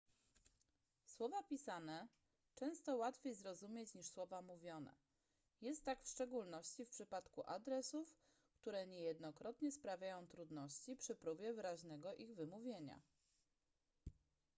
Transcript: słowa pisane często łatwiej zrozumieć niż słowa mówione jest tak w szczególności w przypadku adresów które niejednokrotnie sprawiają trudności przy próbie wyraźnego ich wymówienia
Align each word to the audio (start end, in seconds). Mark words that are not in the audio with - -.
słowa 1.05 1.43
pisane 1.43 2.07
często 2.55 2.95
łatwiej 2.95 3.33
zrozumieć 3.35 3.93
niż 3.93 4.05
słowa 4.05 4.41
mówione 4.41 4.95
jest 5.61 5.85
tak 5.85 6.03
w 6.03 6.07
szczególności 6.09 6.85
w 6.85 6.89
przypadku 6.89 7.49
adresów 7.49 8.15
które 8.53 8.87
niejednokrotnie 8.87 9.71
sprawiają 9.71 10.27
trudności 10.27 10.95
przy 10.95 11.15
próbie 11.15 11.53
wyraźnego 11.53 12.15
ich 12.15 12.35
wymówienia 12.35 13.01